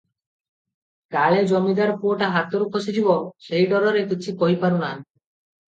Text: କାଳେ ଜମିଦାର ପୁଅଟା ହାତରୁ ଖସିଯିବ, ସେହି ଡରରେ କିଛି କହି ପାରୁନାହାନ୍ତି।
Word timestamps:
କାଳେ 1.15 1.43
ଜମିଦାର 1.51 1.95
ପୁଅଟା 2.07 2.31
ହାତରୁ 2.39 2.69
ଖସିଯିବ, 2.79 3.19
ସେହି 3.51 3.71
ଡରରେ 3.77 4.05
କିଛି 4.13 4.37
କହି 4.43 4.61
ପାରୁନାହାନ୍ତି। 4.67 5.07